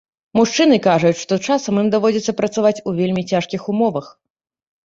[0.37, 4.13] Мужчыны кажуць, што часам ім даводзіцца працаваць у вельмі цяжкіх умовах.